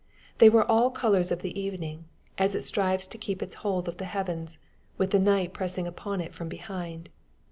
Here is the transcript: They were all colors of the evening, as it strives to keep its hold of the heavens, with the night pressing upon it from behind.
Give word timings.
They 0.39 0.49
were 0.49 0.65
all 0.65 0.89
colors 0.89 1.31
of 1.31 1.43
the 1.43 1.55
evening, 1.59 2.05
as 2.39 2.55
it 2.55 2.63
strives 2.63 3.05
to 3.05 3.19
keep 3.19 3.43
its 3.43 3.53
hold 3.61 3.87
of 3.87 3.97
the 3.97 4.05
heavens, 4.05 4.57
with 4.97 5.11
the 5.11 5.19
night 5.19 5.53
pressing 5.53 5.85
upon 5.85 6.21
it 6.21 6.33
from 6.33 6.49
behind. 6.49 7.09